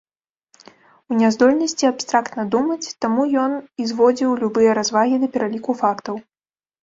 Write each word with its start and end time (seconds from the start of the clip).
У 1.11 1.17
няздольнасці 1.17 1.85
абстрактна 1.89 2.45
думаць, 2.55 2.93
таму 3.05 3.27
ён 3.43 3.51
і 3.83 3.87
зводзіў 3.91 4.29
любыя 4.45 4.71
развагі 4.79 5.15
да 5.25 5.29
пераліку 5.35 5.71
фактаў. 5.83 6.15